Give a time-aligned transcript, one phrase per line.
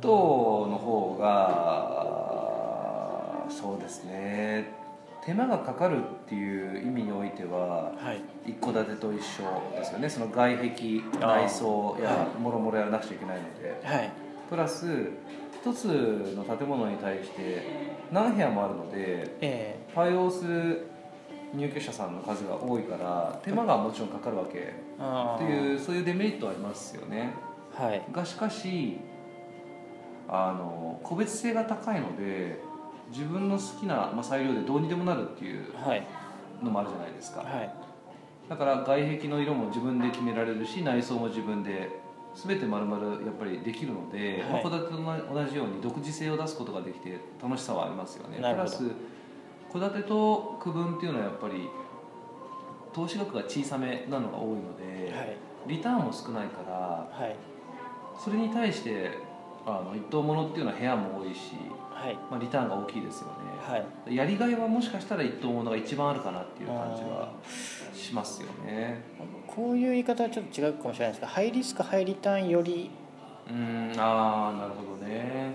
[0.00, 2.28] トの方が
[3.50, 4.76] そうですね。
[5.24, 8.12] 手間がかかるっていう意味においては、は
[8.46, 9.42] い、一戸建てと一緒
[9.76, 10.08] ですよね。
[10.08, 14.10] その外壁内装やもろもろやらなくちゃいけないので、はい、
[14.48, 14.86] プラス
[15.60, 17.62] 一つの建物に対して
[18.12, 20.86] 何部屋もあるので、えー、イオース
[21.54, 27.30] 入居者さんの数が多いから手間がもちろんかかるわけっていうそういうデメリットありますよね。
[27.74, 28.98] はい、がしかし
[30.28, 32.60] あの個別性が高いので
[33.10, 36.06] 自分の好きな、まあ、裁量でどうにでもなるっていうはい。
[36.62, 37.40] のもあるじゃないですか。
[37.42, 37.70] はい。
[38.48, 41.88] だから外壁の色も自分で決められるし内装も自分で
[42.34, 44.52] 全て丸々やっぱりできるのではい。
[44.52, 48.36] まあ戸建てと同じように独自性を出すことができて楽しさはありますよね。
[48.38, 48.90] プラス
[49.72, 51.68] 戸建てと区分っていうのはやっぱり
[52.92, 55.36] 投資額が小さめなのが多いので、はい。
[55.66, 56.76] リターンも少ないから
[57.12, 57.36] はい。
[58.18, 59.10] それに対して
[59.68, 61.52] あの一棟物っていうのは部屋も多いし、
[61.92, 62.14] はい。
[62.30, 64.16] まあ、リターンが大きいですよね、はい。
[64.16, 67.32] やりがいはもしかしたら一棟物が一番あるかなっていう感じは
[67.92, 69.02] しますよね。
[69.46, 72.90] こういう言い方はちょっと違うかもしれないですがハイリスクハイリターンより。
[73.48, 75.52] うーんああなるほどね。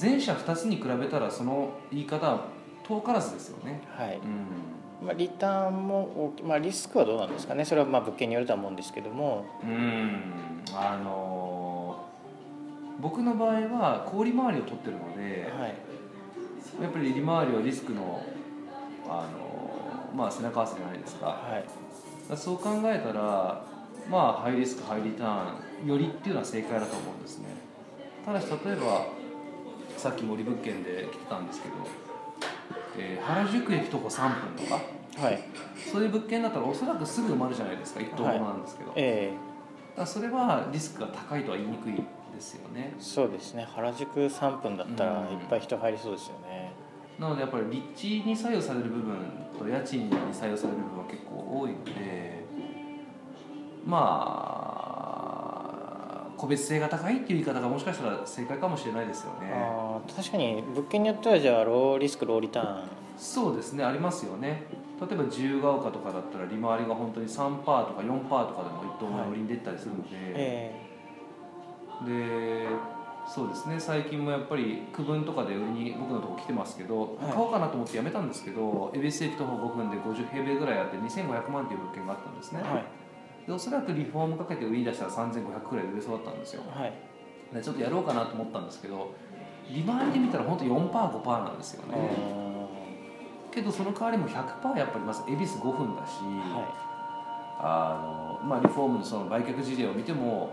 [0.00, 2.44] 前者2つに比べたらその言い方は
[2.84, 3.80] 遠からずですよね。
[3.88, 4.18] はい。
[4.18, 5.06] うん。
[5.06, 7.64] まあ、リターンも大き、まあ、リスクはどうなんですかね。
[7.64, 9.46] それはまあ物件によるとは思うんですけども。
[9.62, 11.65] うんあのー
[13.00, 15.74] 僕の場合は氷回りを取ってるので、はい。
[16.82, 18.22] やっぱり利回りはリスクの、
[19.08, 21.26] あのーまあ、背中合わせじゃないですか。
[21.26, 21.64] はい。
[22.30, 23.64] らそう考えたら
[24.10, 27.46] まあハイリスクハイリターンよりっていうのは正解だと思うんですね。
[28.24, 29.06] ただし例えば
[29.96, 31.74] さっき森物件で来てたんですけど、
[32.98, 34.80] えー原宿駅徒歩3分とか
[35.22, 35.40] はい。
[35.92, 38.00] そういう物件だったらおそらくすぐ埋まるじゃないですか。
[38.00, 39.32] 一棟物なんですけど、だかえ
[39.96, 41.94] らそれはリスクが高いとは言いにくい
[42.36, 42.94] ですよね。
[42.96, 43.66] えそうですね。
[43.74, 46.70] 原宿3分だったらいっぱい人入りそうですよね、
[47.18, 49.16] なのでやっぱり立地に左右される部分
[49.58, 52.44] と家賃に左右される部分は結構多いので
[53.84, 54.76] まあ
[56.36, 59.50] 個別性が高いっていう言い方がもしかしたら正解かもしれないですよね。
[60.14, 62.88] 確かに物件によってはじゃあローリスクローリターン。
[63.16, 63.82] そうですね。
[63.82, 64.64] ありますよね。
[65.00, 70.85] 例えば自由が丘とかだったら利回りが本当に3%とか4%とかでも一棟物売りに出たりするので、え
[72.04, 72.66] で
[73.26, 77.32] そうですね最近もやっぱり区分とかで売りに僕のとこ来てますけど、はい。
[77.32, 82.84] 買おうかなと思ってやめたんですけど恵比寿駅徒歩5分で50平米ぐらいあって2500万っていう物件があったんですね、えはい。
[83.46, 86.62] でおそらくリフォームかけて売りに出したら3500くらいで売れそうだったんですよ。
[86.68, 86.92] はい。
[87.52, 89.14] でちょっとやろうかなと思ったんですけど
[89.68, 91.96] 利回りで見たら本当 4%5% なんですよね。
[93.50, 96.20] けどその代わりも100%やっぱりまず恵比寿5分だし、
[96.52, 96.86] は
[97.58, 100.52] あのまあ、リフォームのその売却事例を見ても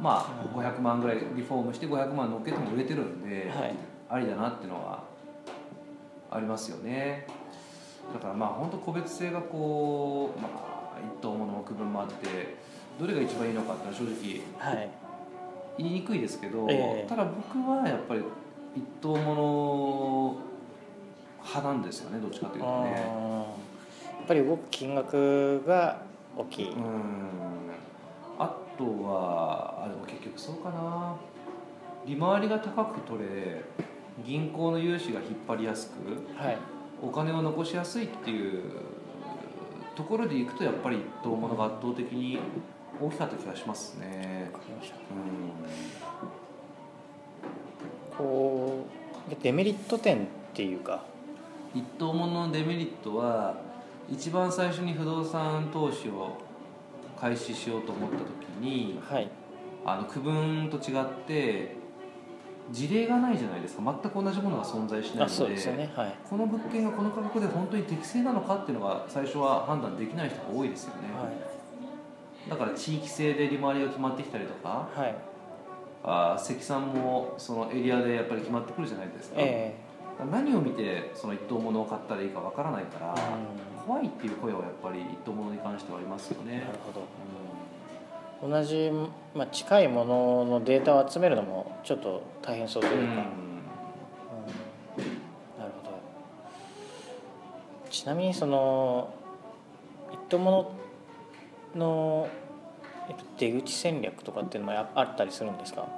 [0.00, 3.74] まあうん500万ぐらいリフォームして500万乗っけても売れてるんいで、はい。
[4.08, 5.04] ありだなっていうのは
[6.30, 7.26] ありますよね。
[8.12, 12.56] だからまあ本当個別性がこう、まあ、一棟物の区分もあって
[13.00, 14.90] どれが一番いいのかっていうのは正直はい。
[15.78, 17.06] 言いにくいですけど、ええ。
[17.08, 18.22] ただ僕はやっぱり
[18.74, 20.40] 一棟物
[21.42, 22.90] 派なんですよねどっちかというとね。
[22.92, 26.02] やっぱり動く金額が
[26.36, 26.82] 大きい、うん。
[26.82, 26.84] あ
[28.76, 31.16] とはあでも結局そうかな。
[32.06, 33.64] 利回りが高く取れ
[34.24, 36.58] 銀行の融資が引っ張りやすくはい。
[37.02, 38.62] お金を残しやすいっていう
[39.94, 42.38] ところでいくとやっぱり一等物が圧倒的に
[43.00, 44.50] 大きかった気がしますね。
[48.12, 48.86] うこ
[49.30, 50.94] うデメリット点っていうか。
[50.94, 53.54] ん一等物のデメリットは
[54.10, 56.38] 一番最初に不動産投資を
[57.20, 58.26] 開始しようと思った時
[58.60, 59.30] にはい。
[59.84, 61.76] あの区分と違って
[62.72, 63.82] 事例がないじゃないですか。
[64.02, 65.92] 全く同じものが存在しないのでね。
[65.94, 66.14] はい。
[66.28, 72.50] この物件がこの価格で本当に適正なのかっていうのが最初は判断できない人が多いですよね、はい。
[72.50, 75.14] だから地域性で利回りが決まってきたりとかはい。
[76.02, 79.74] あー積算もそのエリアでやっぱり決まってくるじゃないですか、え
[80.30, 86.54] 何を見てその一等物を買ったらいいかわからないから、え怖いっていう声はやっぱり一等物に関してはありますよね。
[86.54, 87.06] うんなるほど。
[88.42, 88.90] 同じ、
[89.34, 93.16] まあ、近いもののデータを集めるのもちょっと大変そうというか、うん。
[93.16, 93.20] な
[95.64, 96.00] るほど。
[97.88, 99.14] ちなみにその
[100.12, 100.70] 一等物
[101.74, 102.28] の
[103.08, 105.88] えっと出口戦略とかっていうのもああったりするんですか、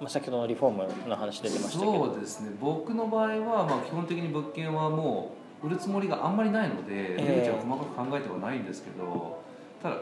[0.00, 1.92] まあ、先ほどのリフォームの話出てましたけど。
[2.06, 2.50] そうですね。
[2.60, 9.42] 僕の場合は、まあ、基本的に物件はもう売るつもりがあんまりないのでえ出え口は細かく考えてはないんですけど、
[9.82, 9.96] ただ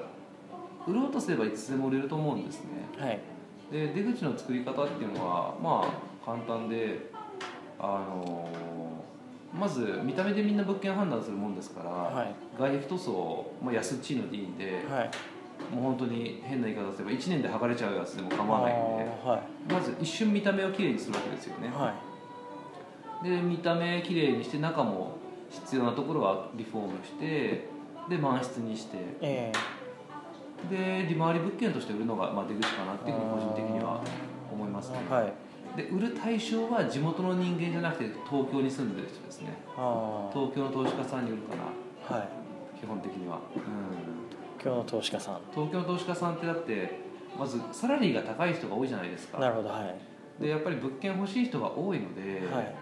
[0.86, 2.70] 売ろうとすればいつでも売れると思うんですね。
[2.98, 3.20] はい。
[3.72, 7.10] で出口の作り方っていうのはまあ簡単で
[7.78, 8.48] あの
[9.52, 12.34] まず見た目でみんな物件判断するもんですから、はい。
[12.58, 15.10] 外壁塗装、まあ、安っちいのでいいんで、はい。
[15.72, 19.72] もう本当に変な言い方すれば1年で剥がれちゃうやつでも構わないんではい。
[19.72, 21.94] まず一瞬見た目をきれいにするわけですよね、は
[23.24, 23.28] い。
[23.28, 25.16] で見た目きれいにして中も
[25.54, 27.68] 必要なところはリフォームして
[28.08, 28.98] で満室にして。
[29.20, 29.52] え
[30.70, 34.00] で利回り物件として売るのが、まあ、出口かなっていうふうに個人的には
[34.50, 35.32] 思いますね、はい。
[35.76, 39.52] で売る対象は地元の人間じゃなくて東京に住んでる人ですね。
[40.32, 42.16] 東京の投資家さんに売るかな。
[42.16, 42.28] はい。
[42.80, 43.62] 基本的には、うん、
[44.62, 45.40] 今日の投資家さん。
[45.52, 47.00] 東京の投資家さんってだって
[47.38, 49.38] まずサラリーが高い人が多いじゃないですか。
[49.38, 50.42] なるほどはい。
[50.42, 52.74] でやっぱり物件欲しい人が多いので,、はい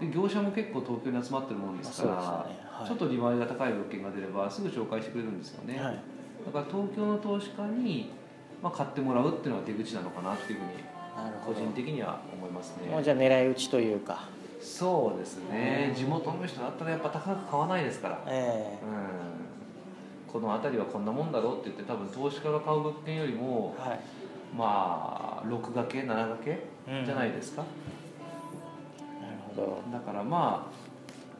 [0.00, 2.46] で業者も結構東京に集まってるもんですか
[2.78, 5.98] らちょっと利回りが高い物件が出ればすぐ紹介してくれるんですよね、はい。
[6.46, 8.10] だから東京の投資家に、
[8.62, 10.90] まあ、買ってもらうっていうのが出口なのかなっていうふうに
[11.44, 12.88] 個人的には思いますね。
[12.88, 14.28] もうじゃあ狙い撃ちというか。
[14.60, 15.88] そうですね。
[15.90, 15.94] うん。
[15.94, 18.22] 地元の人だったらやっぱ高く買わないですから。
[18.26, 20.32] えうん。
[20.32, 24.00] この辺りはこんなもんだろうって言って多分投資家が買う物件よりもえはい。
[24.56, 27.04] まあ6掛け7掛けうん。
[27.04, 27.70] じゃないですか、なる
[29.54, 29.82] ほど。
[29.92, 30.70] だからま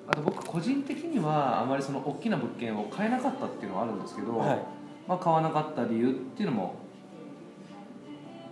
[0.08, 4.58] ああと僕個人的にはあまりその大きな物件を買えなかったっていうのはあるんですけど、はい。
[5.06, 6.74] まあ、買わなかった理由っていうのも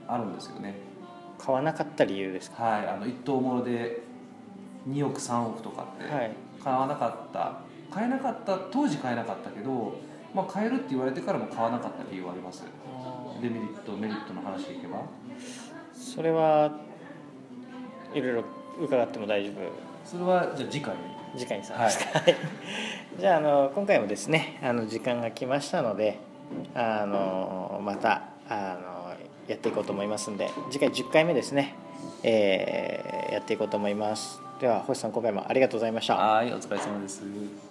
[0.06, 0.74] あるんですよね。
[1.38, 2.62] 買わなかった理由ですか？
[2.62, 2.86] はい。
[2.88, 4.02] あの一等物で
[4.88, 6.32] 2億3億とかってはい。
[6.62, 7.60] 買わなかった。
[7.94, 9.98] 買えなかった当時買えなかったけど、
[10.34, 12.64] まあ、買えるって言われてからも買わなかった理由はあります。
[13.40, 15.02] デメリットメリットの話でいけば。
[15.92, 16.70] それは
[18.12, 18.44] いろいろ
[18.80, 19.54] 伺っても大丈夫。
[20.04, 20.94] それはじゃあ次回。
[20.94, 21.00] に
[21.36, 22.34] 次回にさますか、はい、
[23.20, 26.16] じゃああの今回もですねあの時間が来ましたので
[26.74, 29.12] あのまたあの
[29.46, 31.74] やっていこうと思いますんで次回10回目ですね、
[32.22, 34.40] えーやっていこうと思います。
[34.60, 36.16] では星さん今回もありがとうございました。
[36.16, 37.67] はいお疲れ様です